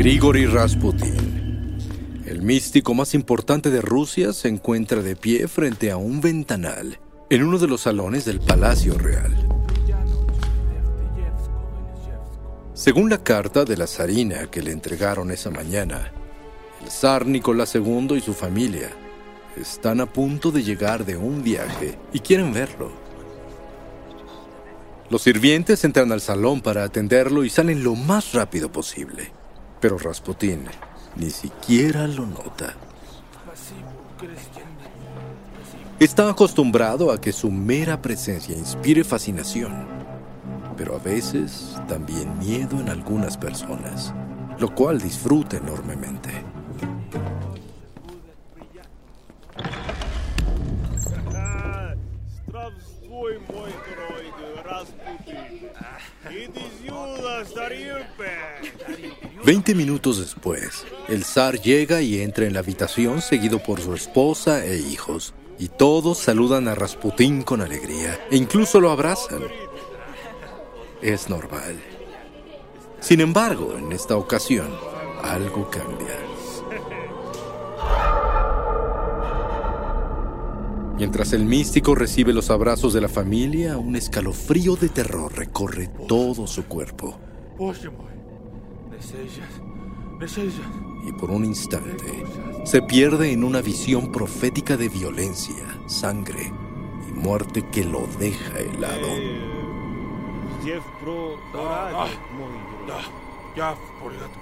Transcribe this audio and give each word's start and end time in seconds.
Grigori 0.00 0.46
Rasputin, 0.46 1.76
el 2.24 2.40
místico 2.40 2.94
más 2.94 3.12
importante 3.12 3.68
de 3.68 3.82
Rusia, 3.82 4.32
se 4.32 4.48
encuentra 4.48 5.02
de 5.02 5.14
pie 5.14 5.46
frente 5.46 5.90
a 5.90 5.98
un 5.98 6.22
ventanal 6.22 6.98
en 7.28 7.44
uno 7.44 7.58
de 7.58 7.68
los 7.68 7.82
salones 7.82 8.24
del 8.24 8.40
Palacio 8.40 8.96
Real. 8.96 9.46
Según 12.72 13.10
la 13.10 13.22
carta 13.22 13.66
de 13.66 13.76
la 13.76 13.86
zarina 13.86 14.46
que 14.50 14.62
le 14.62 14.72
entregaron 14.72 15.30
esa 15.32 15.50
mañana, 15.50 16.10
el 16.82 16.90
zar 16.90 17.26
Nicolás 17.26 17.74
II 17.74 18.14
y 18.16 18.22
su 18.22 18.32
familia 18.32 18.88
están 19.54 20.00
a 20.00 20.06
punto 20.06 20.50
de 20.50 20.62
llegar 20.62 21.04
de 21.04 21.18
un 21.18 21.42
viaje 21.42 21.98
y 22.14 22.20
quieren 22.20 22.54
verlo. 22.54 22.90
Los 25.10 25.20
sirvientes 25.20 25.84
entran 25.84 26.10
al 26.10 26.22
salón 26.22 26.62
para 26.62 26.84
atenderlo 26.84 27.44
y 27.44 27.50
salen 27.50 27.84
lo 27.84 27.96
más 27.96 28.32
rápido 28.32 28.72
posible. 28.72 29.38
Pero 29.80 29.98
Rasputín 29.98 30.64
ni 31.16 31.30
siquiera 31.30 32.06
lo 32.06 32.26
nota. 32.26 32.74
Está 35.98 36.30
acostumbrado 36.30 37.10
a 37.10 37.20
que 37.20 37.32
su 37.32 37.50
mera 37.50 38.00
presencia 38.00 38.56
inspire 38.56 39.04
fascinación, 39.04 39.86
pero 40.76 40.96
a 40.96 40.98
veces 40.98 41.76
también 41.88 42.38
miedo 42.38 42.80
en 42.80 42.88
algunas 42.88 43.36
personas, 43.36 44.14
lo 44.58 44.74
cual 44.74 45.00
disfruta 45.00 45.56
enormemente. 45.58 46.30
Veinte 59.50 59.74
minutos 59.74 60.20
después, 60.20 60.86
el 61.08 61.24
zar 61.24 61.60
llega 61.60 62.00
y 62.02 62.20
entra 62.20 62.46
en 62.46 62.52
la 62.52 62.60
habitación 62.60 63.20
seguido 63.20 63.60
por 63.60 63.80
su 63.80 63.94
esposa 63.94 64.64
e 64.64 64.78
hijos, 64.78 65.34
y 65.58 65.66
todos 65.66 66.18
saludan 66.18 66.68
a 66.68 66.76
Rasputín 66.76 67.42
con 67.42 67.60
alegría 67.60 68.16
e 68.30 68.36
incluso 68.36 68.78
lo 68.78 68.92
abrazan. 68.92 69.42
Es 71.02 71.28
normal. 71.28 71.80
Sin 73.00 73.20
embargo, 73.20 73.74
en 73.76 73.90
esta 73.90 74.16
ocasión, 74.16 74.68
algo 75.20 75.68
cambia. 75.68 76.16
Mientras 80.96 81.32
el 81.32 81.44
místico 81.44 81.96
recibe 81.96 82.32
los 82.32 82.50
abrazos 82.50 82.92
de 82.92 83.00
la 83.00 83.08
familia, 83.08 83.78
un 83.78 83.96
escalofrío 83.96 84.76
de 84.76 84.90
terror 84.90 85.36
recorre 85.36 85.90
todo 86.06 86.46
su 86.46 86.66
cuerpo. 86.66 87.18
Y 91.06 91.12
por 91.12 91.30
un 91.30 91.44
instante 91.44 92.24
se 92.64 92.82
pierde 92.82 93.32
en 93.32 93.44
una 93.44 93.62
visión 93.62 94.12
profética 94.12 94.76
de 94.76 94.88
violencia, 94.88 95.80
sangre 95.86 96.52
y 97.08 97.12
muerte 97.12 97.64
que 97.72 97.84
lo 97.84 98.06
deja 98.18 98.58
helado. 98.58 99.08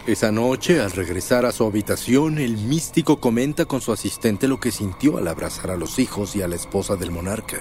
Esa 0.06 0.32
noche, 0.32 0.80
al 0.80 0.90
regresar 0.90 1.46
a 1.46 1.52
su 1.52 1.64
habitación, 1.64 2.38
el 2.38 2.56
místico 2.56 3.20
comenta 3.20 3.64
con 3.64 3.80
su 3.80 3.92
asistente 3.92 4.48
lo 4.48 4.60
que 4.60 4.72
sintió 4.72 5.16
al 5.16 5.28
abrazar 5.28 5.70
a 5.70 5.76
los 5.76 5.98
hijos 5.98 6.36
y 6.36 6.42
a 6.42 6.48
la 6.48 6.56
esposa 6.56 6.96
del 6.96 7.10
monarca. 7.10 7.58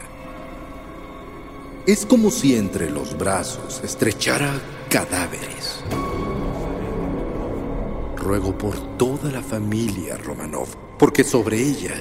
Es 1.86 2.06
como 2.06 2.32
si 2.32 2.56
entre 2.56 2.90
los 2.90 3.18
brazos 3.18 3.82
estrechara 3.84 4.60
cadáveres. 4.90 5.84
Ruego 8.28 8.58
por 8.58 8.98
toda 8.98 9.32
la 9.32 9.42
familia 9.42 10.18
Romanov, 10.18 10.68
porque 11.00 11.24
sobre 11.24 11.62
ella 11.62 11.94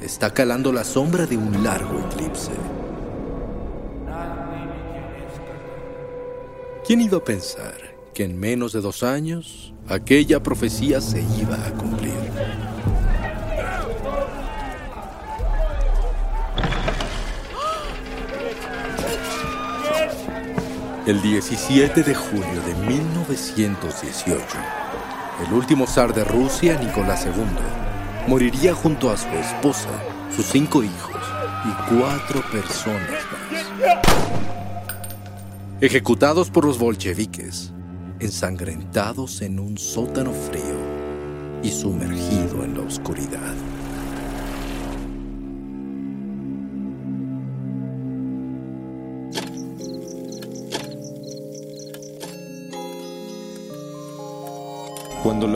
está 0.00 0.32
calando 0.32 0.72
la 0.72 0.82
sombra 0.82 1.26
de 1.26 1.36
un 1.36 1.62
largo 1.62 2.00
eclipse. 2.06 2.52
¿Quién 6.86 7.02
iba 7.02 7.18
a 7.18 7.24
pensar 7.24 7.74
que 8.14 8.24
en 8.24 8.40
menos 8.40 8.72
de 8.72 8.80
dos 8.80 9.02
años 9.02 9.74
aquella 9.88 10.42
profecía 10.42 11.02
se 11.02 11.20
iba 11.38 11.54
a 11.54 11.70
cumplir. 11.74 12.14
El 21.06 21.20
17 21.20 22.02
de 22.02 22.14
julio 22.14 22.62
de 22.66 22.74
1918, 22.86 24.38
el 25.46 25.52
último 25.52 25.86
zar 25.86 26.12
de 26.12 26.24
Rusia, 26.24 26.78
Nicolás 26.78 27.26
II, 27.26 27.32
moriría 28.26 28.74
junto 28.74 29.10
a 29.10 29.16
su 29.16 29.28
esposa, 29.28 29.88
sus 30.34 30.46
cinco 30.46 30.82
hijos 30.82 31.22
y 31.64 31.94
cuatro 31.94 32.42
personas 32.50 33.08
más. 33.30 33.68
Ejecutados 35.80 36.50
por 36.50 36.64
los 36.64 36.78
bolcheviques, 36.78 37.72
ensangrentados 38.18 39.42
en 39.42 39.60
un 39.60 39.78
sótano 39.78 40.32
frío 40.32 40.76
y 41.62 41.70
sumergido 41.70 42.64
en 42.64 42.74
la 42.74 42.82
oscuridad. 42.82 43.54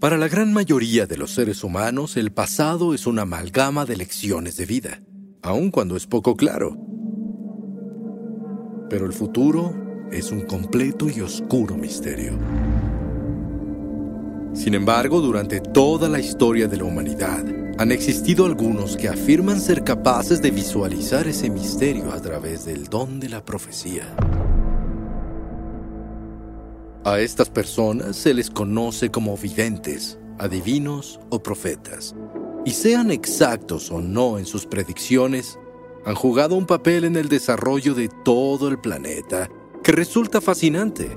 Para 0.00 0.16
la 0.16 0.28
gran 0.28 0.52
mayoría 0.52 1.06
de 1.06 1.16
los 1.16 1.32
seres 1.32 1.64
humanos, 1.64 2.16
el 2.16 2.30
pasado 2.30 2.94
es 2.94 3.08
una 3.08 3.22
amalgama 3.22 3.84
de 3.84 3.96
lecciones 3.96 4.56
de 4.56 4.64
vida, 4.64 5.02
aun 5.42 5.72
cuando 5.72 5.96
es 5.96 6.06
poco 6.06 6.36
claro. 6.36 6.76
Pero 8.88 9.06
el 9.06 9.12
futuro 9.12 9.74
es 10.12 10.30
un 10.30 10.42
completo 10.42 11.08
y 11.10 11.20
oscuro 11.20 11.74
misterio. 11.76 12.38
Sin 14.54 14.74
embargo, 14.74 15.20
durante 15.20 15.60
toda 15.60 16.08
la 16.08 16.20
historia 16.20 16.68
de 16.68 16.76
la 16.76 16.84
humanidad, 16.84 17.44
han 17.76 17.90
existido 17.90 18.46
algunos 18.46 18.96
que 18.96 19.08
afirman 19.08 19.60
ser 19.60 19.82
capaces 19.82 20.40
de 20.40 20.52
visualizar 20.52 21.26
ese 21.26 21.50
misterio 21.50 22.12
a 22.12 22.22
través 22.22 22.64
del 22.64 22.84
don 22.84 23.18
de 23.18 23.30
la 23.30 23.44
profecía. 23.44 24.14
A 27.08 27.20
estas 27.20 27.48
personas 27.48 28.16
se 28.16 28.34
les 28.34 28.50
conoce 28.50 29.08
como 29.08 29.34
videntes, 29.34 30.18
adivinos 30.38 31.18
o 31.30 31.42
profetas. 31.42 32.14
Y 32.66 32.72
sean 32.72 33.10
exactos 33.10 33.90
o 33.90 34.02
no 34.02 34.38
en 34.38 34.44
sus 34.44 34.66
predicciones, 34.66 35.58
han 36.04 36.14
jugado 36.14 36.54
un 36.54 36.66
papel 36.66 37.04
en 37.04 37.16
el 37.16 37.30
desarrollo 37.30 37.94
de 37.94 38.10
todo 38.26 38.68
el 38.68 38.78
planeta 38.78 39.48
que 39.82 39.92
resulta 39.92 40.42
fascinante. 40.42 41.16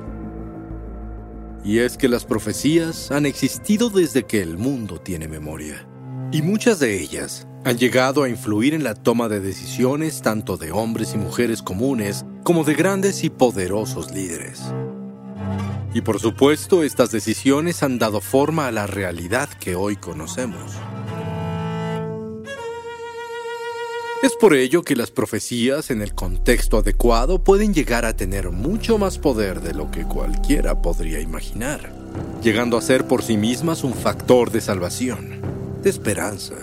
Y 1.66 1.80
es 1.80 1.98
que 1.98 2.08
las 2.08 2.24
profecías 2.24 3.12
han 3.12 3.26
existido 3.26 3.90
desde 3.90 4.24
que 4.24 4.42
el 4.42 4.58
mundo 4.58 4.98
tiene 4.98 5.28
memoria. 5.28 5.86
Y 6.32 6.42
muchas 6.42 6.80
de 6.80 7.02
ellas 7.02 7.50
han 7.66 7.78
llegado 7.78 8.24
a 8.24 8.30
influir 8.30 8.74
en 8.74 8.86
la 8.86 8.96
toma 8.96 9.28
de 9.28 9.42
decisiones 9.42 10.22
tanto 10.22 10.56
de 10.56 10.72
hombres 10.72 11.16
y 11.16 11.18
mujeres 11.18 11.62
comunes 11.62 12.26
como 12.46 12.64
de 12.64 12.76
grandes 12.76 13.26
y 13.26 13.30
poderosos 13.30 14.14
líderes. 14.14 14.72
Y 15.94 16.02
por 16.02 16.20
supuesto, 16.20 16.84
estas 16.84 17.12
decisiones 17.12 17.84
han 17.84 18.00
dado 18.00 18.22
forma 18.22 18.68
a 18.68 18.72
la 18.72 18.88
realidad 18.88 19.50
que 19.50 19.76
hoy 19.76 19.98
conocemos. 19.98 20.72
Es 24.24 24.36
por 24.36 24.54
ello 24.54 24.84
que 24.84 24.96
las 24.96 25.10
profecías 25.10 25.90
en 25.90 26.04
el 26.04 26.14
contexto 26.14 26.78
adecuado 26.78 27.44
pueden 27.44 27.74
llegar 27.74 28.06
a 28.06 28.16
tener 28.16 28.52
mucho 28.52 29.00
más 29.00 29.18
poder 29.18 29.62
de 29.62 29.74
lo 29.74 29.90
que 29.90 30.04
cualquiera 30.04 30.80
podría 30.80 31.20
imaginar, 31.20 31.92
llegando 32.44 32.78
a 32.78 32.82
ser 32.82 33.08
por 33.08 33.24
sí 33.24 33.36
mismas 33.36 33.84
un 33.84 33.96
factor 33.96 34.52
de 34.52 34.62
salvación, 34.62 35.42
de 35.82 35.90
esperanza 35.90 36.54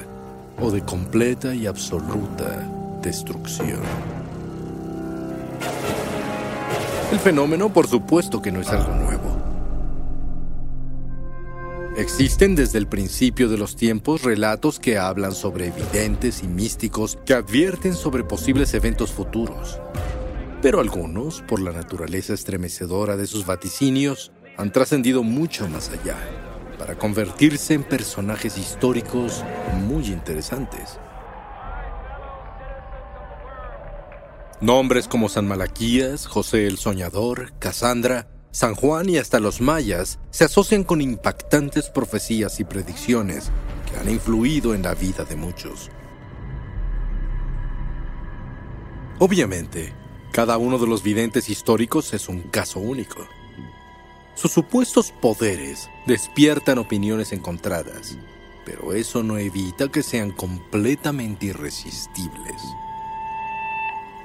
o 0.60 0.70
de 0.70 0.82
completa 0.82 1.52
y 1.52 1.66
absoluta 1.66 3.00
destrucción. 3.02 4.17
El 7.10 7.18
fenómeno 7.18 7.72
por 7.72 7.88
supuesto 7.88 8.42
que 8.42 8.52
no 8.52 8.60
es 8.60 8.68
algo 8.68 8.94
nuevo. 8.94 9.38
Existen 11.96 12.54
desde 12.54 12.76
el 12.76 12.86
principio 12.86 13.48
de 13.48 13.56
los 13.56 13.76
tiempos 13.76 14.22
relatos 14.22 14.78
que 14.78 14.98
hablan 14.98 15.34
sobre 15.34 15.68
evidentes 15.68 16.42
y 16.42 16.48
místicos 16.48 17.18
que 17.24 17.32
advierten 17.32 17.94
sobre 17.94 18.24
posibles 18.24 18.74
eventos 18.74 19.10
futuros. 19.10 19.80
Pero 20.60 20.80
algunos, 20.80 21.40
por 21.40 21.60
la 21.60 21.72
naturaleza 21.72 22.34
estremecedora 22.34 23.16
de 23.16 23.26
sus 23.26 23.46
vaticinios, 23.46 24.30
han 24.58 24.70
trascendido 24.70 25.22
mucho 25.22 25.66
más 25.66 25.88
allá, 25.88 26.16
para 26.78 26.96
convertirse 26.98 27.72
en 27.72 27.84
personajes 27.84 28.58
históricos 28.58 29.44
muy 29.86 30.08
interesantes. 30.08 30.98
Nombres 34.60 35.06
como 35.06 35.28
San 35.28 35.46
Malaquías, 35.46 36.26
José 36.26 36.66
el 36.66 36.78
Soñador, 36.78 37.52
Casandra, 37.60 38.26
San 38.50 38.74
Juan 38.74 39.08
y 39.08 39.16
hasta 39.16 39.38
los 39.38 39.60
mayas 39.60 40.18
se 40.30 40.44
asocian 40.44 40.82
con 40.82 41.00
impactantes 41.00 41.90
profecías 41.90 42.58
y 42.58 42.64
predicciones 42.64 43.52
que 43.88 44.00
han 44.00 44.10
influido 44.10 44.74
en 44.74 44.82
la 44.82 44.94
vida 44.94 45.22
de 45.22 45.36
muchos. 45.36 45.90
Obviamente, 49.20 49.92
cada 50.32 50.58
uno 50.58 50.78
de 50.78 50.88
los 50.88 51.04
videntes 51.04 51.48
históricos 51.50 52.12
es 52.12 52.28
un 52.28 52.42
caso 52.42 52.80
único. 52.80 53.28
Sus 54.34 54.50
supuestos 54.50 55.12
poderes 55.12 55.88
despiertan 56.04 56.78
opiniones 56.78 57.32
encontradas, 57.32 58.18
pero 58.64 58.92
eso 58.92 59.22
no 59.22 59.38
evita 59.38 59.86
que 59.86 60.02
sean 60.02 60.32
completamente 60.32 61.46
irresistibles. 61.46 62.60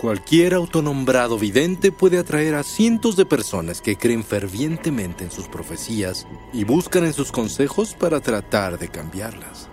Cualquier 0.03 0.53
autonombrado 0.53 1.39
vidente 1.39 1.93
puede 1.93 2.17
atraer 2.17 2.55
a 2.55 2.63
cientos 2.63 3.15
de 3.15 3.25
personas 3.25 3.79
que 3.79 3.95
creen 3.95 4.25
fervientemente 4.25 5.23
en 5.23 5.31
sus 5.31 5.47
profecías 5.47 6.27
y 6.51 6.65
buscan 6.65 7.05
en 7.05 7.13
sus 7.13 7.31
consejos 7.31 7.95
para 7.97 8.19
tratar 8.19 8.77
de 8.77 8.89
cambiarlas. 8.89 9.69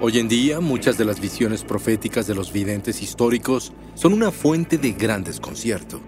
Hoy 0.00 0.18
en 0.18 0.26
día, 0.26 0.58
muchas 0.58 0.98
de 0.98 1.04
las 1.04 1.20
visiones 1.20 1.62
proféticas 1.62 2.26
de 2.26 2.34
los 2.34 2.52
videntes 2.52 3.00
históricos 3.00 3.72
son 3.94 4.12
una 4.12 4.32
fuente 4.32 4.76
de 4.76 4.90
gran 4.90 5.22
desconcierto, 5.22 6.00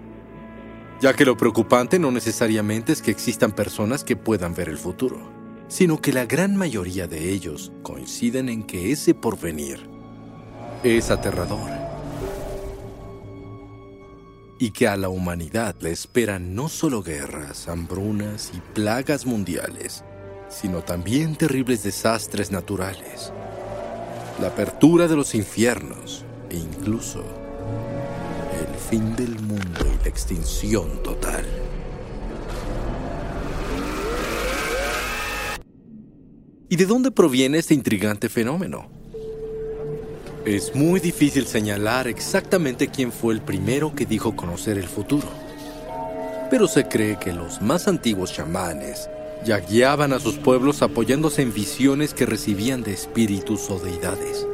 ya 0.99 1.13
que 1.13 1.23
lo 1.23 1.37
preocupante 1.37 1.99
no 1.99 2.11
necesariamente 2.11 2.91
es 2.91 3.01
que 3.01 3.11
existan 3.11 3.53
personas 3.53 4.03
que 4.03 4.17
puedan 4.17 4.53
ver 4.53 4.67
el 4.67 4.77
futuro, 4.77 5.31
sino 5.69 6.01
que 6.01 6.11
la 6.11 6.25
gran 6.25 6.57
mayoría 6.57 7.07
de 7.07 7.31
ellos 7.31 7.71
coinciden 7.81 8.49
en 8.49 8.63
que 8.63 8.91
ese 8.91 9.13
porvenir 9.13 9.95
es 10.95 11.11
aterrador. 11.11 11.69
Y 14.59 14.71
que 14.71 14.87
a 14.87 14.95
la 14.95 15.09
humanidad 15.09 15.75
le 15.81 15.91
esperan 15.91 16.55
no 16.55 16.69
solo 16.69 17.03
guerras, 17.03 17.67
hambrunas 17.67 18.51
y 18.55 18.61
plagas 18.73 19.25
mundiales, 19.25 20.03
sino 20.49 20.81
también 20.81 21.35
terribles 21.35 21.83
desastres 21.83 22.51
naturales, 22.51 23.33
la 24.39 24.47
apertura 24.47 25.07
de 25.07 25.15
los 25.15 25.35
infiernos 25.35 26.23
e 26.49 26.55
incluso 26.55 27.23
el 28.57 28.75
fin 28.89 29.15
del 29.15 29.37
mundo 29.41 29.85
y 29.85 30.03
la 30.03 30.09
extinción 30.09 31.03
total. 31.03 31.45
¿Y 36.69 36.75
de 36.75 36.85
dónde 36.85 37.11
proviene 37.11 37.57
este 37.57 37.73
intrigante 37.73 38.29
fenómeno? 38.29 38.89
Es 40.47 40.73
muy 40.73 41.01
difícil 41.01 41.45
señalar 41.45 42.07
exactamente 42.07 42.87
quién 42.87 43.11
fue 43.11 43.33
el 43.33 43.41
primero 43.41 43.93
que 43.93 44.05
dijo 44.05 44.33
conocer 44.33 44.77
el 44.77 44.87
futuro. 44.87 45.27
Pero 46.49 46.69
se 46.69 46.87
cree 46.87 47.19
que 47.19 47.33
los 47.33 47.61
más 47.61 47.89
antiguos 47.89 48.31
chamanes 48.31 49.09
ya 49.43 49.59
guiaban 49.59 50.13
a 50.13 50.21
sus 50.21 50.37
pueblos 50.37 50.81
apoyándose 50.81 51.41
en 51.41 51.53
visiones 51.53 52.13
que 52.13 52.25
recibían 52.25 52.81
de 52.81 52.93
espíritus 52.93 53.69
o 53.69 53.77
deidades. 53.77 54.47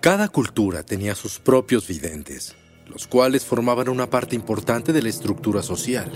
Cada 0.00 0.28
cultura 0.28 0.82
tenía 0.84 1.14
sus 1.14 1.38
propios 1.38 1.86
videntes, 1.86 2.56
los 2.86 3.06
cuales 3.06 3.44
formaban 3.44 3.90
una 3.90 4.08
parte 4.08 4.34
importante 4.34 4.94
de 4.94 5.02
la 5.02 5.10
estructura 5.10 5.62
social. 5.62 6.10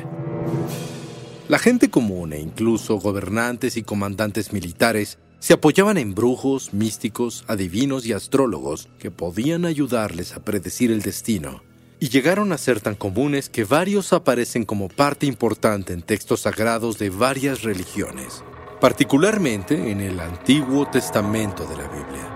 La 1.49 1.59
gente 1.59 1.91
común 1.91 2.33
e 2.33 2.41
incluso 2.41 2.97
gobernantes 2.97 3.77
y 3.77 3.83
comandantes 3.83 4.55
militares 4.55 5.19
se 5.43 5.55
apoyaban 5.55 5.99
en 5.99 6.15
brujos, 6.15 6.73
místicos, 6.73 7.45
adivinos 7.49 8.07
y 8.07 8.13
astrólogos 8.13 8.89
que 9.01 9.11
podían 9.11 9.65
ayudarles 9.65 10.35
a 10.35 10.45
predecir 10.45 10.93
el 10.93 11.03
destino, 11.03 11.65
y 11.99 12.11
llegaron 12.11 12.53
a 12.53 12.59
ser 12.59 12.81
tan 12.81 12.95
comunes 12.95 13.49
que 13.49 13.65
varios 13.65 14.13
aparecen 14.13 14.65
como 14.65 14.89
parte 14.89 15.27
importante 15.27 15.95
en 15.95 16.03
textos 16.03 16.43
sagrados 16.43 16.97
de 17.01 17.11
varias 17.11 17.63
religiones, 17.63 18.45
particularmente 18.81 19.91
en 19.91 20.01
el 20.01 20.21
Antiguo 20.21 20.89
Testamento 20.89 21.67
de 21.67 21.77
la 21.77 21.89
Biblia. 21.89 22.32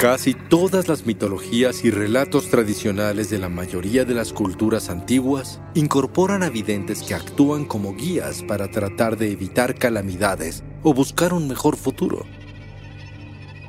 Casi 0.00 0.32
todas 0.32 0.88
las 0.88 1.04
mitologías 1.04 1.84
y 1.84 1.90
relatos 1.90 2.48
tradicionales 2.48 3.28
de 3.28 3.36
la 3.36 3.50
mayoría 3.50 4.06
de 4.06 4.14
las 4.14 4.32
culturas 4.32 4.88
antiguas 4.88 5.60
incorporan 5.74 6.42
a 6.42 6.48
videntes 6.48 7.02
que 7.02 7.12
actúan 7.12 7.66
como 7.66 7.94
guías 7.94 8.42
para 8.42 8.70
tratar 8.70 9.18
de 9.18 9.30
evitar 9.30 9.74
calamidades 9.74 10.64
o 10.82 10.94
buscar 10.94 11.34
un 11.34 11.46
mejor 11.48 11.76
futuro. 11.76 12.24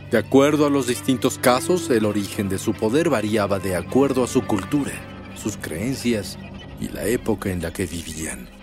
De 0.09 0.19
acuerdo 0.19 0.65
a 0.65 0.69
los 0.69 0.87
distintos 0.87 1.37
casos, 1.37 1.89
el 1.89 2.05
origen 2.05 2.47
de 2.47 2.59
su 2.59 2.71
poder 2.71 3.09
variaba 3.09 3.59
de 3.59 3.75
acuerdo 3.75 4.23
a 4.23 4.27
su 4.27 4.43
cultura, 4.43 4.93
sus 5.35 5.57
creencias 5.57 6.39
y 6.79 6.87
la 6.87 7.07
época 7.07 7.51
en 7.51 7.61
la 7.61 7.73
que 7.73 7.85
vivían. 7.85 8.60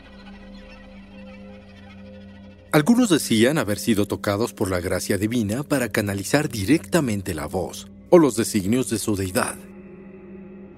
Algunos 2.78 3.08
decían 3.08 3.58
haber 3.58 3.80
sido 3.80 4.06
tocados 4.06 4.52
por 4.52 4.70
la 4.70 4.78
gracia 4.78 5.18
divina 5.18 5.64
para 5.64 5.88
canalizar 5.88 6.48
directamente 6.48 7.34
la 7.34 7.46
voz 7.46 7.88
o 8.08 8.20
los 8.20 8.36
designios 8.36 8.88
de 8.88 8.98
su 8.98 9.16
deidad. 9.16 9.56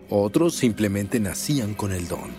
Otros 0.09 0.55
simplemente 0.55 1.21
nacían 1.21 1.75
con 1.75 1.93
el 1.93 2.09
don. 2.09 2.31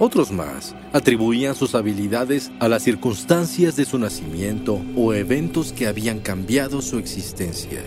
Otros 0.00 0.32
más 0.32 0.74
atribuían 0.92 1.54
sus 1.54 1.76
habilidades 1.76 2.50
a 2.58 2.66
las 2.66 2.82
circunstancias 2.82 3.76
de 3.76 3.84
su 3.84 4.00
nacimiento 4.00 4.82
o 4.96 5.14
eventos 5.14 5.72
que 5.72 5.86
habían 5.86 6.18
cambiado 6.18 6.82
su 6.82 6.98
existencia. 6.98 7.84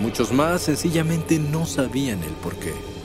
Muchos 0.00 0.32
más 0.32 0.62
sencillamente 0.62 1.38
no 1.38 1.66
sabían 1.66 2.22
el 2.22 2.32
porqué. 2.42 2.95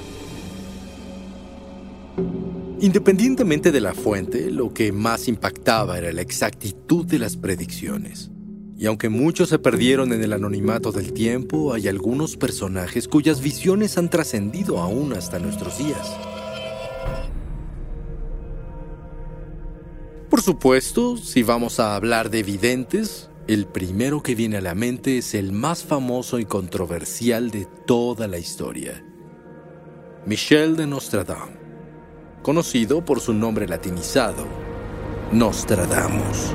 Independientemente 2.81 3.71
de 3.71 3.79
la 3.79 3.93
fuente, 3.93 4.49
lo 4.49 4.73
que 4.73 4.91
más 4.91 5.27
impactaba 5.27 5.99
era 5.99 6.11
la 6.11 6.21
exactitud 6.21 7.05
de 7.05 7.19
las 7.19 7.37
predicciones. 7.37 8.31
Y 8.75 8.87
aunque 8.87 9.07
muchos 9.07 9.49
se 9.49 9.59
perdieron 9.59 10.11
en 10.13 10.23
el 10.23 10.33
anonimato 10.33 10.91
del 10.91 11.13
tiempo, 11.13 11.75
hay 11.75 11.87
algunos 11.87 12.37
personajes 12.37 13.07
cuyas 13.07 13.39
visiones 13.39 13.99
han 13.99 14.09
trascendido 14.09 14.79
aún 14.79 15.13
hasta 15.13 15.37
nuestros 15.37 15.77
días. 15.77 16.17
Por 20.31 20.41
supuesto, 20.41 21.17
si 21.17 21.43
vamos 21.43 21.79
a 21.79 21.95
hablar 21.95 22.31
de 22.31 22.41
videntes, 22.41 23.29
el 23.47 23.67
primero 23.67 24.23
que 24.23 24.33
viene 24.33 24.57
a 24.57 24.61
la 24.61 24.73
mente 24.73 25.19
es 25.19 25.35
el 25.35 25.51
más 25.51 25.83
famoso 25.83 26.39
y 26.39 26.45
controversial 26.45 27.51
de 27.51 27.67
toda 27.85 28.27
la 28.27 28.39
historia, 28.39 29.05
Michel 30.25 30.75
de 30.77 30.87
Nostradamus 30.87 31.60
conocido 32.41 33.05
por 33.05 33.19
su 33.19 33.33
nombre 33.33 33.67
latinizado, 33.67 34.45
Nostradamus. 35.31 36.53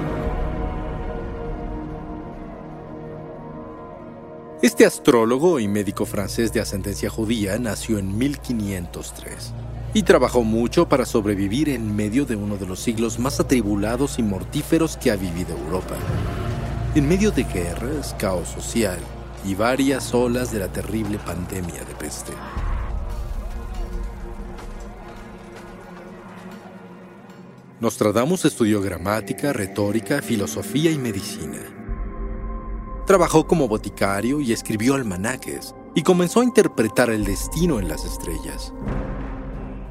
Este 4.62 4.85
astrólogo 4.85 5.61
y 5.61 5.69
médico 5.69 6.07
francés 6.07 6.52
de 6.52 6.61
ascendencia 6.61 7.09
judía 7.09 7.59
nació 7.59 7.99
en 7.99 8.16
1503 8.19 9.52
y 9.95 10.02
trabajó 10.02 10.43
mucho 10.43 10.88
para 10.88 11.07
sobrevivir 11.07 11.69
en 11.69 11.95
medio 11.95 12.25
de 12.25 12.37
uno 12.37 12.57
de 12.57 12.66
los 12.66 12.81
siglos 12.81 13.19
más 13.19 13.38
atribulados 13.38 14.19
y 14.19 14.23
mortíferos 14.23 14.97
que 14.97 15.11
ha 15.11 15.16
vivido 15.16 15.57
Europa. 15.57 15.95
En 16.95 17.09
medio 17.09 17.31
de 17.31 17.45
guerras, 17.45 18.14
caos 18.19 18.49
social 18.49 18.99
y 19.45 19.55
varias 19.55 20.12
olas 20.14 20.52
de 20.52 20.59
la 20.59 20.69
terrible 20.69 21.19
pandemia 21.19 21.85
de 21.85 21.95
peste. 21.95 22.33
Nostradamus 27.78 28.47
estudió 28.47 28.80
gramática, 28.80 29.52
retórica, 29.52 30.23
filosofía 30.23 30.90
y 30.90 30.99
medicina. 30.99 31.61
Trabajó 33.06 33.47
como 33.47 33.68
boticario 33.68 34.40
y 34.40 34.52
escribió 34.52 34.95
almanaques 34.95 35.75
y 35.95 36.02
comenzó 36.02 36.40
a 36.40 36.45
interpretar 36.45 37.11
el 37.11 37.25
destino 37.25 37.78
en 37.78 37.88
las 37.88 38.04
estrellas. 38.04 38.73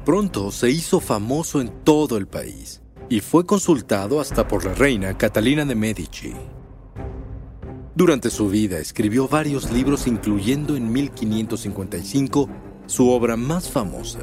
Pronto 0.04 0.50
se 0.50 0.68
hizo 0.70 0.98
famoso 0.98 1.60
en 1.60 1.68
todo 1.84 2.16
el 2.16 2.26
país 2.26 2.82
y 3.08 3.20
fue 3.20 3.46
consultado 3.46 4.20
hasta 4.20 4.48
por 4.48 4.64
la 4.64 4.74
reina 4.74 5.16
Catalina 5.16 5.64
de 5.64 5.74
Medici. 5.76 6.34
Durante 7.94 8.30
su 8.30 8.48
vida 8.48 8.78
escribió 8.78 9.28
varios 9.28 9.70
libros 9.70 10.08
incluyendo 10.08 10.76
en 10.76 10.92
1555 10.92 12.48
su 12.86 13.10
obra 13.10 13.36
más 13.36 13.70
famosa, 13.70 14.20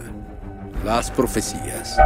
Las 0.86 1.10
Profecías. 1.10 1.98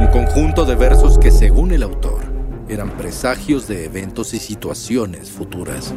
Un 0.00 0.06
conjunto 0.06 0.64
de 0.64 0.76
versos 0.76 1.18
que 1.18 1.30
según 1.30 1.72
el 1.72 1.82
autor 1.82 2.22
eran 2.70 2.96
presagios 2.96 3.68
de 3.68 3.84
eventos 3.84 4.32
y 4.32 4.38
situaciones 4.38 5.30
futuras. 5.30 5.92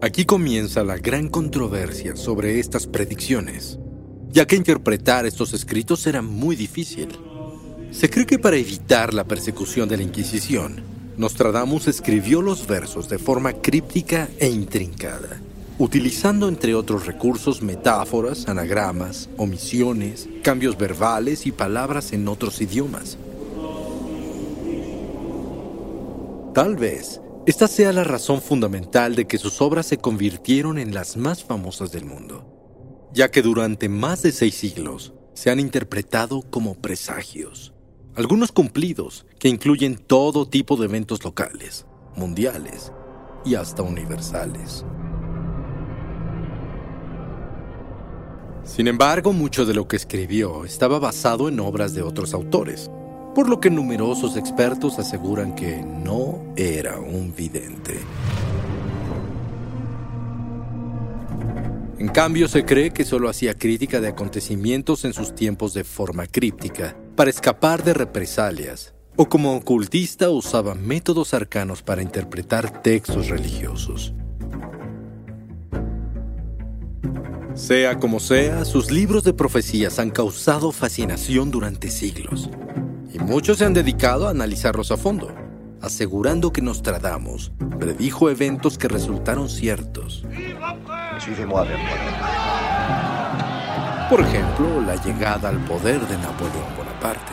Aquí 0.00 0.24
comienza 0.26 0.84
la 0.84 0.96
gran 0.96 1.28
controversia 1.28 2.14
sobre 2.14 2.60
estas 2.60 2.86
predicciones, 2.86 3.80
ya 4.30 4.46
que 4.46 4.54
interpretar 4.54 5.26
estos 5.26 5.54
escritos 5.54 6.06
era 6.06 6.22
muy 6.22 6.54
difícil. 6.54 7.08
Se 7.90 8.08
cree 8.08 8.26
que 8.26 8.38
para 8.38 8.56
evitar 8.56 9.12
la 9.12 9.24
persecución 9.24 9.88
de 9.88 9.96
la 9.96 10.04
Inquisición, 10.04 10.84
Nostradamus 11.16 11.88
escribió 11.88 12.42
los 12.42 12.68
versos 12.68 13.08
de 13.08 13.18
forma 13.18 13.54
críptica 13.54 14.28
e 14.38 14.48
intrincada, 14.48 15.40
utilizando 15.78 16.48
entre 16.48 16.74
otros 16.74 17.06
recursos 17.06 17.62
metáforas, 17.62 18.48
anagramas, 18.48 19.28
omisiones, 19.36 20.28
cambios 20.42 20.76
verbales 20.76 21.46
y 21.46 21.52
palabras 21.52 22.12
en 22.12 22.28
otros 22.28 22.60
idiomas. 22.60 23.18
Tal 26.54 26.76
vez 26.76 27.20
esta 27.46 27.66
sea 27.66 27.92
la 27.92 28.04
razón 28.04 28.40
fundamental 28.40 29.16
de 29.16 29.26
que 29.26 29.38
sus 29.38 29.60
obras 29.60 29.86
se 29.86 29.98
convirtieron 29.98 30.78
en 30.78 30.94
las 30.94 31.16
más 31.16 31.42
famosas 31.42 31.90
del 31.90 32.04
mundo, 32.04 33.08
ya 33.12 33.30
que 33.30 33.42
durante 33.42 33.88
más 33.88 34.22
de 34.22 34.32
seis 34.32 34.54
siglos 34.54 35.14
se 35.34 35.50
han 35.50 35.58
interpretado 35.58 36.42
como 36.42 36.74
presagios, 36.74 37.72
algunos 38.14 38.52
cumplidos 38.52 39.26
que 39.38 39.48
incluyen 39.48 39.96
todo 39.96 40.46
tipo 40.46 40.76
de 40.76 40.84
eventos 40.84 41.24
locales, 41.24 41.86
mundiales 42.14 42.92
y 43.44 43.54
hasta 43.54 43.82
universales. 43.82 44.84
Sin 48.64 48.86
embargo, 48.86 49.32
mucho 49.32 49.66
de 49.66 49.74
lo 49.74 49.88
que 49.88 49.96
escribió 49.96 50.64
estaba 50.64 50.98
basado 50.98 51.48
en 51.48 51.58
obras 51.60 51.94
de 51.94 52.02
otros 52.02 52.32
autores, 52.32 52.90
por 53.34 53.48
lo 53.48 53.60
que 53.60 53.70
numerosos 53.70 54.36
expertos 54.36 54.98
aseguran 54.98 55.54
que 55.54 55.82
no 55.82 56.42
era 56.56 56.98
un 56.98 57.34
vidente. 57.34 57.98
En 61.98 62.08
cambio, 62.08 62.48
se 62.48 62.64
cree 62.64 62.92
que 62.92 63.04
solo 63.04 63.28
hacía 63.28 63.54
crítica 63.54 64.00
de 64.00 64.08
acontecimientos 64.08 65.04
en 65.04 65.12
sus 65.12 65.34
tiempos 65.34 65.74
de 65.74 65.84
forma 65.84 66.26
críptica, 66.26 66.96
para 67.16 67.30
escapar 67.30 67.84
de 67.84 67.94
represalias, 67.94 68.94
o 69.16 69.28
como 69.28 69.54
ocultista 69.54 70.30
usaba 70.30 70.74
métodos 70.74 71.34
arcanos 71.34 71.82
para 71.82 72.02
interpretar 72.02 72.82
textos 72.82 73.28
religiosos. 73.28 74.14
Sea 77.54 77.98
como 77.98 78.18
sea, 78.18 78.64
sus 78.64 78.90
libros 78.90 79.24
de 79.24 79.34
profecías 79.34 79.98
han 79.98 80.10
causado 80.10 80.72
fascinación 80.72 81.50
durante 81.50 81.90
siglos 81.90 82.48
y 83.12 83.18
muchos 83.18 83.58
se 83.58 83.66
han 83.66 83.74
dedicado 83.74 84.26
a 84.26 84.30
analizarlos 84.30 84.90
a 84.90 84.96
fondo, 84.96 85.34
asegurando 85.82 86.50
que 86.50 86.62
Nostradamus 86.62 87.52
predijo 87.78 88.30
eventos 88.30 88.78
que 88.78 88.88
resultaron 88.88 89.50
ciertos. 89.50 90.24
Por 94.08 94.20
ejemplo, 94.20 94.80
la 94.86 94.96
llegada 95.04 95.50
al 95.50 95.62
poder 95.66 96.00
de 96.00 96.16
Napoleón 96.16 96.76
Bonaparte, 96.76 97.32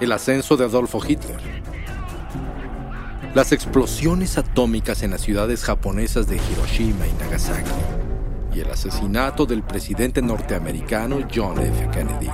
el 0.00 0.12
ascenso 0.12 0.58
de 0.58 0.64
Adolfo 0.64 1.00
Hitler, 1.02 1.40
las 3.34 3.52
explosiones 3.52 4.36
atómicas 4.36 5.02
en 5.02 5.12
las 5.12 5.22
ciudades 5.22 5.64
japonesas 5.64 6.26
de 6.26 6.36
Hiroshima 6.36 7.06
y 7.06 7.12
Nagasaki, 7.14 7.70
y 8.54 8.60
el 8.60 8.70
asesinato 8.70 9.46
del 9.46 9.62
presidente 9.62 10.22
norteamericano 10.22 11.18
John 11.34 11.60
F. 11.60 11.90
Kennedy. 11.90 12.28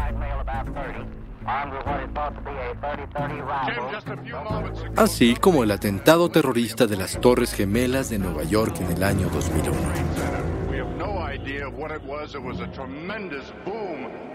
Así 4.97 5.35
como 5.37 5.65
el 5.65 5.71
atentado 5.71 6.29
terrorista 6.29 6.87
de 6.87 6.97
las 6.97 7.21
Torres 7.21 7.55
Gemelas 7.55 8.11
de 8.11 8.19
Nueva 8.19 8.45
York 8.45 8.77
en 8.81 8.97
el 8.97 9.03
año 9.03 9.29
2001. 9.31 9.77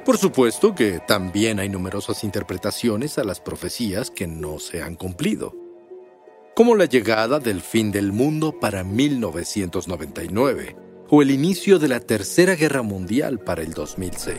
Por 0.04 0.18
supuesto 0.18 0.76
que 0.76 1.00
también 1.00 1.60
hay 1.60 1.70
numerosas 1.70 2.24
interpretaciones 2.24 3.18
a 3.18 3.24
las 3.24 3.40
profecías 3.40 4.12
que 4.12 4.28
no 4.28 4.60
se 4.60 4.82
han 4.82 4.96
cumplido, 4.96 5.54
como 6.56 6.76
la 6.76 6.86
llegada 6.86 7.40
del 7.40 7.62
fin 7.62 7.92
del 7.92 8.12
mundo 8.12 8.60
para 8.60 8.84
1999 8.84 10.85
o 11.10 11.22
el 11.22 11.32
inicio 11.32 11.80
de 11.80 11.88
la 11.88 12.00
Tercera 12.00 12.56
Guerra 12.56 12.82
Mundial 12.82 13.40
para 13.40 13.62
el 13.62 13.74
2006. 13.74 14.38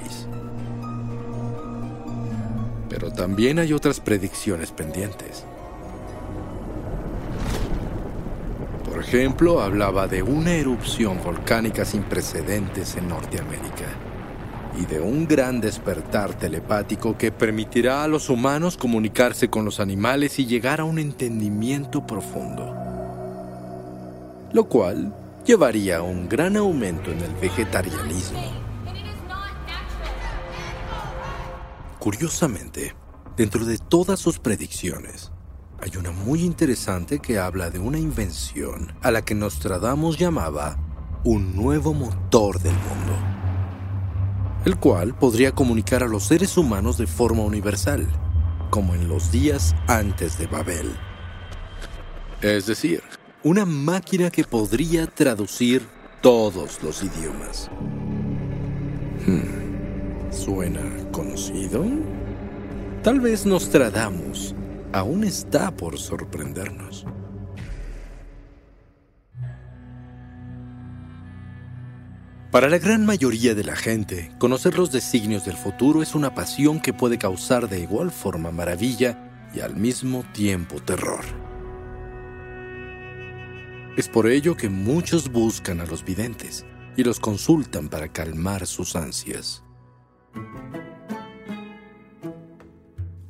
Pero 2.88 3.12
también 3.12 3.58
hay 3.58 3.72
otras 3.72 4.00
predicciones 4.00 4.72
pendientes. 4.72 5.44
Por 8.84 9.00
ejemplo, 9.00 9.60
hablaba 9.60 10.08
de 10.08 10.22
una 10.22 10.54
erupción 10.54 11.22
volcánica 11.22 11.84
sin 11.84 12.02
precedentes 12.02 12.96
en 12.96 13.08
Norteamérica 13.08 13.86
y 14.78 14.86
de 14.86 15.00
un 15.00 15.26
gran 15.26 15.60
despertar 15.60 16.34
telepático 16.34 17.16
que 17.16 17.32
permitirá 17.32 18.04
a 18.04 18.08
los 18.08 18.28
humanos 18.28 18.76
comunicarse 18.76 19.48
con 19.48 19.64
los 19.64 19.80
animales 19.80 20.38
y 20.38 20.46
llegar 20.46 20.80
a 20.80 20.84
un 20.84 20.98
entendimiento 20.98 22.06
profundo, 22.06 22.74
lo 24.52 24.68
cual 24.68 25.14
llevaría 25.46 25.98
a 25.98 26.02
un 26.02 26.28
gran 26.28 26.56
aumento 26.56 27.12
en 27.12 27.20
el 27.20 27.32
vegetarianismo. 27.34 28.42
Curiosamente, 32.00 32.94
dentro 33.36 33.64
de 33.64 33.78
todas 33.78 34.18
sus 34.18 34.38
predicciones, 34.38 35.30
hay 35.80 35.96
una 35.98 36.10
muy 36.10 36.42
interesante 36.42 37.20
que 37.20 37.38
habla 37.38 37.70
de 37.70 37.78
una 37.78 37.98
invención 37.98 38.92
a 39.02 39.10
la 39.10 39.22
que 39.22 39.34
Nostradamus 39.34 40.18
llamaba 40.18 40.78
un 41.22 41.54
nuevo 41.54 41.94
motor 41.94 42.58
del 42.60 42.74
mundo, 42.74 43.16
el 44.64 44.76
cual 44.78 45.16
podría 45.16 45.52
comunicar 45.52 46.02
a 46.02 46.08
los 46.08 46.24
seres 46.24 46.56
humanos 46.56 46.98
de 46.98 47.06
forma 47.06 47.42
universal, 47.42 48.06
como 48.70 48.94
en 48.94 49.08
los 49.08 49.30
días 49.30 49.76
antes 49.86 50.38
de 50.38 50.46
Babel. 50.46 50.90
Es 52.40 52.66
decir, 52.66 53.02
una 53.46 53.64
máquina 53.64 54.28
que 54.28 54.42
podría 54.42 55.06
traducir 55.06 55.86
todos 56.20 56.82
los 56.82 57.04
idiomas. 57.04 57.70
Hmm. 59.24 60.32
¿Suena 60.32 60.82
conocido? 61.12 61.84
Tal 63.04 63.20
vez 63.20 63.46
Nostradamus 63.46 64.52
aún 64.92 65.22
está 65.22 65.70
por 65.70 65.96
sorprendernos. 65.96 67.06
Para 72.50 72.68
la 72.68 72.78
gran 72.78 73.06
mayoría 73.06 73.54
de 73.54 73.62
la 73.62 73.76
gente, 73.76 74.32
conocer 74.40 74.76
los 74.76 74.90
designios 74.90 75.44
del 75.44 75.56
futuro 75.56 76.02
es 76.02 76.16
una 76.16 76.34
pasión 76.34 76.80
que 76.80 76.92
puede 76.92 77.16
causar 77.16 77.68
de 77.68 77.78
igual 77.78 78.10
forma 78.10 78.50
maravilla 78.50 79.48
y 79.54 79.60
al 79.60 79.76
mismo 79.76 80.24
tiempo 80.32 80.80
terror. 80.80 81.46
Es 83.96 84.08
por 84.08 84.26
ello 84.26 84.58
que 84.58 84.68
muchos 84.68 85.32
buscan 85.32 85.80
a 85.80 85.86
los 85.86 86.04
videntes 86.04 86.66
y 86.98 87.04
los 87.04 87.18
consultan 87.18 87.88
para 87.88 88.12
calmar 88.12 88.66
sus 88.66 88.94
ansias. 88.94 89.62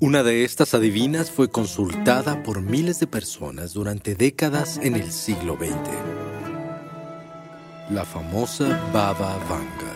Una 0.00 0.24
de 0.24 0.44
estas 0.44 0.74
adivinas 0.74 1.30
fue 1.30 1.48
consultada 1.48 2.42
por 2.42 2.62
miles 2.62 2.98
de 2.98 3.06
personas 3.06 3.74
durante 3.74 4.16
décadas 4.16 4.80
en 4.82 4.96
el 4.96 5.12
siglo 5.12 5.56
XX. 5.56 5.70
La 7.90 8.04
famosa 8.04 8.90
Baba 8.92 9.38
Vanga. 9.48 9.94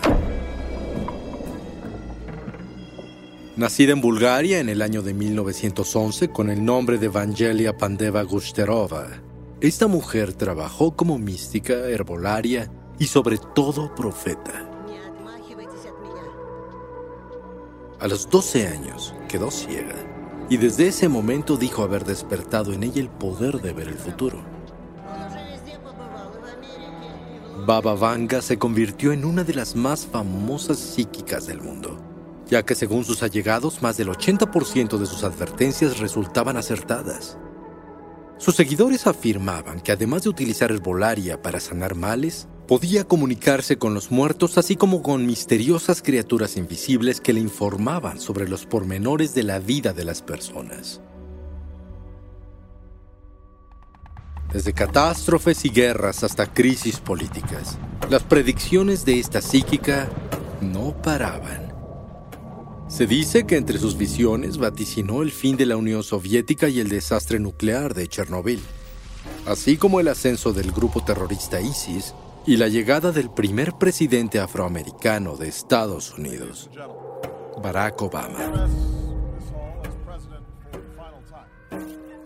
Nacida 3.57 3.91
en 3.91 3.99
Bulgaria 3.99 4.59
en 4.59 4.69
el 4.69 4.81
año 4.81 5.01
de 5.01 5.13
1911 5.13 6.29
con 6.29 6.49
el 6.49 6.63
nombre 6.63 6.97
de 6.97 7.07
Evangelia 7.07 7.77
Pandeva 7.77 8.23
Gusterova, 8.23 9.21
esta 9.61 9.85
mujer 9.85 10.33
trabajó 10.33 10.95
como 10.95 11.19
mística, 11.19 11.73
herbolaria 11.73 12.71
y 12.97 13.05
sobre 13.05 13.37
todo 13.37 13.93
profeta. 13.93 14.67
A 17.99 18.07
los 18.07 18.27
12 18.27 18.67
años 18.67 19.13
quedó 19.29 19.51
ciega 19.51 19.93
y 20.49 20.57
desde 20.57 20.87
ese 20.87 21.07
momento 21.07 21.57
dijo 21.57 21.83
haber 21.83 22.05
despertado 22.05 22.73
en 22.73 22.81
ella 22.81 23.01
el 23.01 23.09
poder 23.09 23.61
de 23.61 23.73
ver 23.73 23.87
el 23.87 23.99
futuro. 23.99 24.43
Baba 27.63 27.93
Vanga 27.93 28.41
se 28.41 28.57
convirtió 28.57 29.11
en 29.11 29.23
una 29.23 29.43
de 29.43 29.53
las 29.53 29.75
más 29.75 30.07
famosas 30.07 30.79
psíquicas 30.79 31.45
del 31.45 31.61
mundo, 31.61 31.99
ya 32.47 32.63
que 32.63 32.73
según 32.73 33.05
sus 33.05 33.21
allegados 33.21 33.83
más 33.83 33.97
del 33.97 34.09
80% 34.09 34.97
de 34.97 35.05
sus 35.05 35.23
advertencias 35.23 35.99
resultaban 35.99 36.57
acertadas. 36.57 37.37
Sus 38.41 38.55
seguidores 38.55 39.05
afirmaban 39.05 39.81
que 39.81 39.91
además 39.91 40.23
de 40.23 40.29
utilizar 40.29 40.71
herbolaria 40.71 41.43
para 41.43 41.59
sanar 41.59 41.93
males, 41.93 42.47
podía 42.67 43.03
comunicarse 43.03 43.77
con 43.77 43.93
los 43.93 44.09
muertos 44.09 44.57
así 44.57 44.75
como 44.75 45.03
con 45.03 45.27
misteriosas 45.27 46.01
criaturas 46.01 46.57
invisibles 46.57 47.21
que 47.21 47.33
le 47.33 47.39
informaban 47.39 48.19
sobre 48.19 48.49
los 48.49 48.65
pormenores 48.65 49.35
de 49.35 49.43
la 49.43 49.59
vida 49.59 49.93
de 49.93 50.05
las 50.05 50.23
personas. 50.23 51.01
Desde 54.51 54.73
catástrofes 54.73 55.63
y 55.65 55.69
guerras 55.69 56.23
hasta 56.23 56.51
crisis 56.51 56.99
políticas, 56.99 57.77
las 58.09 58.23
predicciones 58.23 59.05
de 59.05 59.19
esta 59.19 59.43
psíquica 59.43 60.09
no 60.61 60.99
paraban. 60.99 61.70
Se 62.91 63.07
dice 63.07 63.45
que 63.45 63.55
entre 63.55 63.79
sus 63.79 63.97
visiones 63.97 64.57
vaticinó 64.57 65.21
el 65.21 65.31
fin 65.31 65.55
de 65.55 65.65
la 65.65 65.77
Unión 65.77 66.03
Soviética 66.03 66.67
y 66.67 66.81
el 66.81 66.89
desastre 66.89 67.39
nuclear 67.39 67.93
de 67.93 68.05
Chernobyl, 68.09 68.59
así 69.45 69.77
como 69.77 70.01
el 70.01 70.09
ascenso 70.09 70.51
del 70.51 70.73
grupo 70.73 71.01
terrorista 71.01 71.61
ISIS 71.61 72.13
y 72.45 72.57
la 72.57 72.67
llegada 72.67 73.13
del 73.13 73.31
primer 73.31 73.71
presidente 73.79 74.39
afroamericano 74.39 75.37
de 75.37 75.47
Estados 75.47 76.17
Unidos, 76.17 76.69
Barack 77.63 78.01
Obama. 78.01 78.67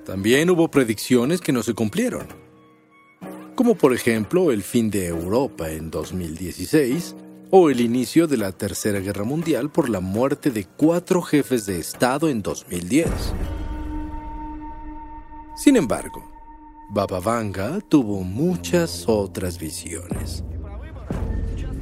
También 0.03 0.49
hubo 0.49 0.71
predicciones 0.71 1.41
que 1.41 1.51
no 1.51 1.61
se 1.61 1.75
cumplieron, 1.75 2.27
como 3.53 3.75
por 3.75 3.93
ejemplo 3.93 4.51
el 4.51 4.63
fin 4.63 4.89
de 4.89 5.05
Europa 5.05 5.69
en 5.69 5.91
2016 5.91 7.15
o 7.51 7.69
el 7.69 7.81
inicio 7.81 8.27
de 8.27 8.37
la 8.37 8.51
Tercera 8.51 8.99
Guerra 8.99 9.23
Mundial 9.23 9.69
por 9.69 9.89
la 9.89 9.99
muerte 9.99 10.51
de 10.51 10.65
cuatro 10.65 11.21
jefes 11.21 11.65
de 11.65 11.79
Estado 11.79 12.29
en 12.29 12.41
2010. 12.41 13.07
Sin 15.55 15.77
embargo, 15.77 16.31
Baba 16.89 17.19
Vanga 17.19 17.79
tuvo 17.81 18.23
muchas 18.23 19.05
otras 19.07 19.57
visiones. 19.57 20.43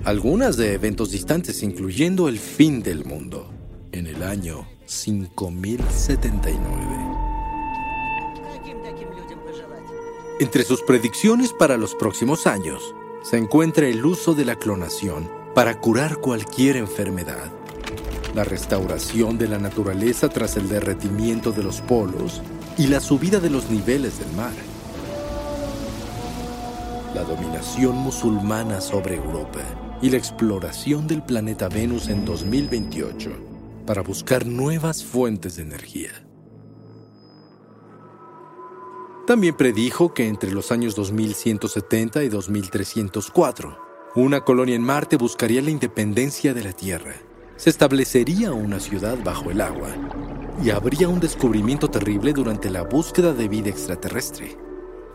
Algunas 0.05 0.57
de 0.57 0.73
eventos 0.73 1.11
distantes, 1.11 1.63
incluyendo 1.63 2.27
el 2.27 2.37
fin 2.39 2.83
del 2.83 3.05
mundo, 3.05 3.49
en 3.91 4.07
el 4.07 4.21
año 4.23 4.67
5079. 4.85 6.59
Entre 10.39 10.63
sus 10.63 10.81
predicciones 10.81 11.53
para 11.53 11.77
los 11.77 11.95
próximos 11.95 12.47
años 12.47 12.93
se 13.23 13.37
encuentra 13.37 13.87
el 13.87 14.05
uso 14.05 14.33
de 14.35 14.43
la 14.45 14.55
clonación 14.55 15.42
para 15.53 15.79
curar 15.79 16.17
cualquier 16.17 16.77
enfermedad, 16.77 17.51
la 18.33 18.43
restauración 18.43 19.37
de 19.37 19.47
la 19.47 19.59
naturaleza 19.59 20.29
tras 20.29 20.57
el 20.57 20.67
derretimiento 20.67 21.51
de 21.51 21.63
los 21.63 21.81
polos 21.81 22.41
y 22.77 22.87
la 22.87 22.99
subida 22.99 23.39
de 23.39 23.51
los 23.51 23.69
niveles 23.69 24.17
del 24.17 24.31
mar, 24.35 24.53
la 27.13 27.23
dominación 27.23 27.95
musulmana 27.97 28.81
sobre 28.81 29.15
Europa 29.15 29.59
y 30.01 30.09
la 30.09 30.17
exploración 30.17 31.05
del 31.05 31.21
planeta 31.21 31.69
Venus 31.69 32.09
en 32.09 32.25
2028 32.25 33.29
para 33.85 34.01
buscar 34.01 34.47
nuevas 34.47 35.03
fuentes 35.03 35.57
de 35.57 35.63
energía. 35.63 36.11
También 39.27 39.55
predijo 39.55 40.13
que 40.13 40.27
entre 40.27 40.51
los 40.51 40.71
años 40.71 40.95
2170 40.95 42.23
y 42.23 42.29
2304, 42.29 43.92
una 44.15 44.41
colonia 44.41 44.75
en 44.75 44.83
Marte 44.83 45.17
buscaría 45.17 45.61
la 45.61 45.71
independencia 45.71 46.53
de 46.53 46.63
la 46.63 46.71
Tierra. 46.71 47.15
Se 47.55 47.71
establecería 47.71 48.53
una 48.53 48.79
ciudad 48.79 49.17
bajo 49.23 49.49
el 49.49 49.59
agua 49.59 49.89
y 50.63 50.69
habría 50.69 51.07
un 51.07 51.19
descubrimiento 51.19 51.89
terrible 51.89 52.31
durante 52.31 52.69
la 52.69 52.83
búsqueda 52.83 53.33
de 53.33 53.47
vida 53.47 53.69
extraterrestre, 53.69 54.55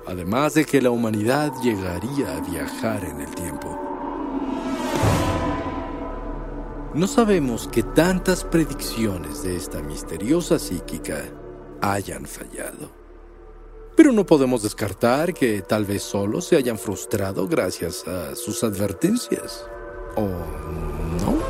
además 0.07 0.55
de 0.55 0.65
que 0.65 0.83
la 0.83 0.91
humanidad 0.91 1.53
llegaría 1.63 2.37
a 2.37 2.41
viajar 2.41 3.05
en 3.05 3.21
el 3.21 3.33
tiempo. 3.35 3.79
No 6.95 7.07
sabemos 7.07 7.69
que 7.69 7.85
tantas 7.85 8.43
predicciones 8.43 9.45
de 9.45 9.55
esta 9.57 9.81
misteriosa 9.81 10.59
psíquica 10.59 11.23
hayan 11.81 12.25
fallado. 12.27 12.98
Pero 13.99 14.13
no 14.13 14.25
podemos 14.25 14.63
descartar 14.63 15.35
que 15.35 15.61
tal 15.61 15.85
vez 15.85 16.05
solo 16.05 16.41
se 16.41 16.55
hayan 16.55 16.79
frustrado 16.79 17.49
gracias 17.49 18.07
a 18.07 18.37
sus 18.37 18.63
advertencias. 18.63 19.65
¿O 20.15 20.23
no? 20.23 21.43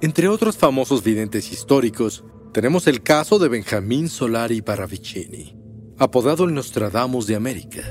Entre 0.00 0.28
otros 0.28 0.56
famosos 0.56 1.02
videntes 1.02 1.50
históricos, 1.50 2.22
tenemos 2.52 2.86
el 2.86 3.02
caso 3.02 3.40
de 3.40 3.48
Benjamín 3.48 4.08
Solari 4.08 4.62
Paravicini, 4.62 5.56
apodado 5.98 6.44
el 6.44 6.54
Nostradamus 6.54 7.26
de 7.26 7.34
América. 7.34 7.82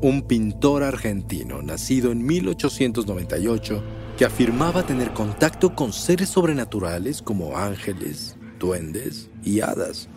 Un 0.00 0.22
pintor 0.22 0.84
argentino 0.84 1.60
nacido 1.60 2.12
en 2.12 2.24
1898 2.24 3.82
que 4.16 4.24
afirmaba 4.24 4.86
tener 4.86 5.12
contacto 5.12 5.74
con 5.74 5.92
seres 5.92 6.28
sobrenaturales 6.28 7.20
como 7.20 7.56
ángeles, 7.56 8.36
duendes 8.60 9.28
y 9.42 9.60
hadas, 9.60 10.08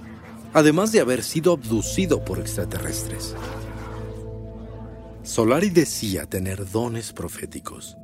además 0.53 0.91
de 0.91 0.99
haber 0.99 1.23
sido 1.23 1.53
abducido 1.53 2.23
por 2.23 2.37
extraterrestres. 2.37 3.35
Solari 5.23 5.71
decía 5.71 6.27
tener 6.27 6.69
dones 6.69 7.11
proféticos, 7.11 7.97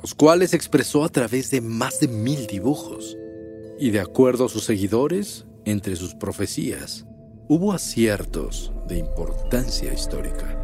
los 0.00 0.14
cuales 0.14 0.54
expresó 0.54 1.02
a 1.02 1.08
través 1.08 1.50
de 1.50 1.60
más 1.60 1.98
de 1.98 2.06
mil 2.06 2.46
dibujos, 2.46 3.16
y 3.80 3.90
de 3.90 3.98
acuerdo 3.98 4.44
a 4.44 4.48
sus 4.48 4.64
seguidores, 4.64 5.46
entre 5.64 5.96
sus 5.96 6.14
profecías, 6.14 7.06
hubo 7.48 7.72
aciertos 7.72 8.72
de 8.86 8.98
importancia 8.98 9.92
histórica. 9.92 10.63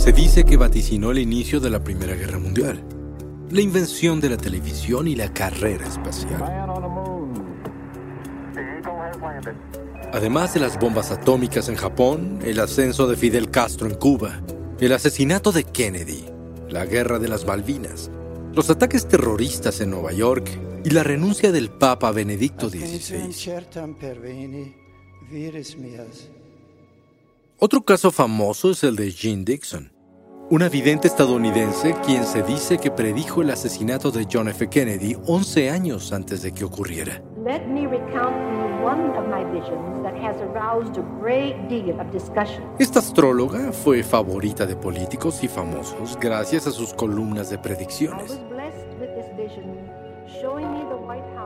Se 0.00 0.12
dice 0.12 0.44
que 0.44 0.56
vaticinó 0.56 1.10
el 1.10 1.18
inicio 1.18 1.60
de 1.60 1.68
la 1.68 1.84
Primera 1.84 2.14
Guerra 2.14 2.38
Mundial, 2.38 2.82
la 3.50 3.60
invención 3.60 4.18
de 4.18 4.30
la 4.30 4.38
televisión 4.38 5.06
y 5.06 5.14
la 5.14 5.30
carrera 5.30 5.86
espacial. 5.86 6.42
Además 10.10 10.54
de 10.54 10.60
las 10.60 10.80
bombas 10.80 11.10
atómicas 11.10 11.68
en 11.68 11.76
Japón, 11.76 12.38
el 12.42 12.60
ascenso 12.60 13.06
de 13.08 13.16
Fidel 13.16 13.50
Castro 13.50 13.88
en 13.88 13.94
Cuba, 13.96 14.40
el 14.80 14.94
asesinato 14.94 15.52
de 15.52 15.64
Kennedy, 15.64 16.24
la 16.70 16.86
guerra 16.86 17.18
de 17.18 17.28
las 17.28 17.44
Malvinas, 17.44 18.10
los 18.54 18.70
ataques 18.70 19.06
terroristas 19.06 19.82
en 19.82 19.90
Nueva 19.90 20.12
York 20.12 20.48
y 20.82 20.90
la 20.90 21.02
renuncia 21.02 21.52
del 21.52 21.68
Papa 21.68 22.10
Benedicto 22.10 22.70
XVI. 22.70 23.34
Otro 27.62 27.82
caso 27.82 28.10
famoso 28.10 28.70
es 28.70 28.82
el 28.84 28.96
de 28.96 29.10
Jean 29.10 29.44
Dixon, 29.44 29.92
una 30.48 30.70
vidente 30.70 31.08
estadounidense 31.08 31.94
quien 32.06 32.24
se 32.24 32.42
dice 32.42 32.78
que 32.78 32.90
predijo 32.90 33.42
el 33.42 33.50
asesinato 33.50 34.10
de 34.10 34.26
John 34.32 34.48
F. 34.48 34.70
Kennedy 34.70 35.14
11 35.26 35.68
años 35.68 36.10
antes 36.14 36.40
de 36.40 36.52
que 36.52 36.64
ocurriera. 36.64 37.22
Esta 42.78 42.98
astróloga 42.98 43.72
fue 43.72 44.02
favorita 44.04 44.64
de 44.64 44.76
políticos 44.76 45.44
y 45.44 45.48
famosos 45.48 46.18
gracias 46.18 46.66
a 46.66 46.70
sus 46.70 46.94
columnas 46.94 47.50
de 47.50 47.58
predicciones. 47.58 48.40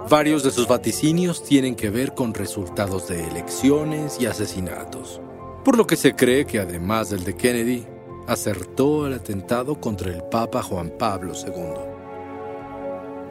Varios 0.09 0.45
de 0.45 0.53
sus 0.53 0.69
vaticinios 0.69 1.43
tienen 1.43 1.75
que 1.75 1.91
ver 1.91 2.15
con 2.15 2.33
resultados 2.35 3.09
de 3.09 3.27
elecciones 3.27 4.21
y 4.21 4.27
asesinatos 4.27 5.21
por 5.65 5.77
lo 5.79 5.87
que 5.87 5.97
se 5.97 6.15
cree 6.15 6.45
que 6.45 6.61
además 6.61 7.11
del 7.11 7.25
de 7.25 7.35
Kennedy, 7.35 7.87
acertó 8.27 9.07
el 9.07 9.15
atentado 9.15 9.81
contra 9.81 10.11
el 10.11 10.23
Papa 10.25 10.63
Juan 10.63 10.91
Pablo 10.99 11.33
II. 11.35 11.95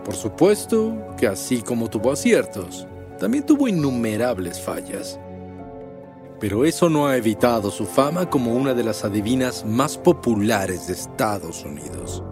Por 0.03 0.15
supuesto 0.15 0.93
que 1.17 1.27
así 1.27 1.61
como 1.61 1.89
tuvo 1.89 2.11
aciertos, 2.11 2.87
también 3.19 3.45
tuvo 3.45 3.67
innumerables 3.67 4.59
fallas. 4.59 5.19
Pero 6.39 6.65
eso 6.65 6.89
no 6.89 7.07
ha 7.07 7.15
evitado 7.15 7.71
su 7.71 7.85
fama 7.85 8.29
como 8.29 8.53
una 8.53 8.73
de 8.73 8.83
las 8.83 9.05
adivinas 9.05 9.63
más 9.65 9.97
populares 9.97 10.87
de 10.87 10.93
Estados 10.93 11.63
Unidos. 11.63 12.23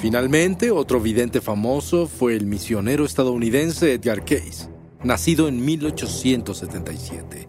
Finalmente, 0.00 0.70
otro 0.70 1.00
vidente 1.00 1.42
famoso 1.42 2.06
fue 2.06 2.34
el 2.34 2.46
misionero 2.46 3.04
estadounidense 3.04 3.92
Edgar 3.92 4.24
Case, 4.24 4.70
nacido 5.04 5.48
en 5.48 5.64
1877. 5.64 7.48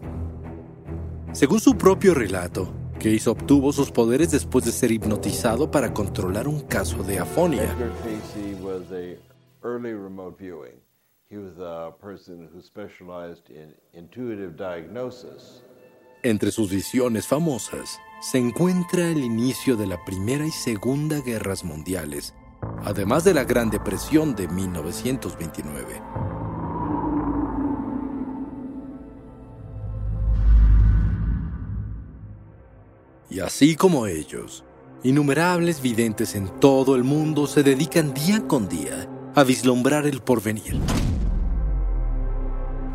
Según 1.32 1.60
su 1.60 1.76
propio 1.76 2.14
relato, 2.14 2.72
Case 2.98 3.28
obtuvo 3.28 3.72
sus 3.72 3.90
poderes 3.90 4.30
después 4.30 4.64
de 4.64 4.72
ser 4.72 4.92
hipnotizado 4.92 5.70
para 5.70 5.92
controlar 5.92 6.46
un 6.46 6.60
caso 6.60 7.02
de 7.02 7.18
afonia. 7.18 7.64
Edgar 7.64 7.92
Casey 8.04 8.54
was 8.62 8.82
a 8.92 9.16
early 9.66 9.92
remote 9.92 10.36
viewing. 10.38 10.80
He 11.28 11.38
was 11.38 11.58
a 11.58 11.92
person 12.00 12.48
who 12.52 12.60
specialized 12.60 13.50
in 13.50 13.74
intuitive 13.92 14.56
diagnosis 14.56 15.62
Entre 16.24 16.52
sus 16.52 16.70
visiones 16.70 17.26
famosas 17.26 17.98
se 18.20 18.38
encuentra 18.38 19.08
el 19.08 19.24
inicio 19.24 19.76
de 19.76 19.88
la 19.88 20.04
Primera 20.04 20.46
y 20.46 20.52
Segunda 20.52 21.20
Guerras 21.20 21.64
Mundiales, 21.64 22.32
además 22.84 23.24
de 23.24 23.34
la 23.34 23.42
Gran 23.42 23.70
Depresión 23.70 24.36
de 24.36 24.46
1929. 24.46 26.00
Y 33.32 33.40
así 33.40 33.76
como 33.76 34.06
ellos, 34.06 34.62
innumerables 35.02 35.80
videntes 35.80 36.34
en 36.34 36.48
todo 36.60 36.94
el 36.94 37.02
mundo 37.02 37.46
se 37.46 37.62
dedican 37.62 38.12
día 38.12 38.46
con 38.46 38.68
día 38.68 39.08
a 39.34 39.42
vislumbrar 39.42 40.06
el 40.06 40.20
porvenir. 40.20 40.78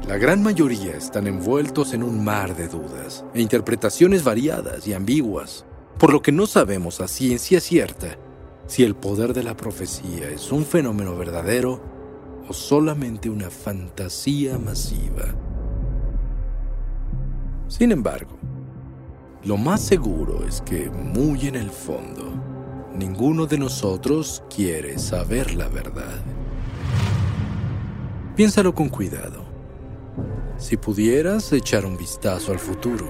La 0.07 0.17
gran 0.17 0.43
mayoría 0.43 0.95
están 0.95 1.25
envueltos 1.25 1.95
en 1.95 2.03
un 2.03 2.23
mar 2.23 2.55
de 2.55 2.67
dudas 2.67 3.25
e 3.33 3.41
interpretaciones 3.41 4.23
variadas 4.23 4.87
y 4.87 4.93
ambiguas, 4.93 5.65
por 5.97 6.13
lo 6.13 6.21
que 6.21 6.31
no 6.31 6.45
sabemos 6.45 7.01
a 7.01 7.07
ciencia 7.07 7.59
cierta 7.59 8.15
si 8.67 8.83
el 8.83 8.95
poder 8.95 9.33
de 9.33 9.41
la 9.41 9.57
profecía 9.57 10.29
es 10.29 10.51
un 10.51 10.65
fenómeno 10.65 11.17
verdadero 11.17 11.81
o 12.47 12.53
solamente 12.53 13.31
una 13.31 13.49
fantasía 13.49 14.59
masiva. 14.59 15.33
Sin 17.67 17.91
embargo, 17.91 18.37
lo 19.43 19.57
más 19.57 19.81
seguro 19.81 20.45
es 20.45 20.61
que 20.61 20.89
muy 20.89 21.47
en 21.47 21.55
el 21.55 21.69
fondo, 21.69 22.33
ninguno 22.93 23.45
de 23.45 23.57
nosotros 23.57 24.43
quiere 24.53 24.97
saber 24.97 25.53
la 25.53 25.67
verdad. 25.67 26.21
Piénsalo 28.35 28.73
con 28.73 28.89
cuidado. 28.89 29.45
Si 30.57 30.75
pudieras 30.75 31.53
echar 31.53 31.85
un 31.85 31.97
vistazo 31.97 32.51
al 32.51 32.59
futuro, 32.59 33.07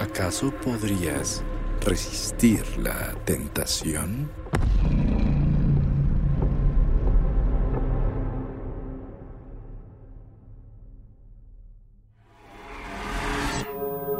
¿acaso 0.00 0.52
podrías 0.64 1.42
resistir 1.84 2.62
la 2.78 3.14
tentación? 3.24 4.30